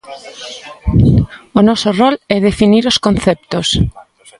[1.59, 3.67] O noso rol é definir os conceptos.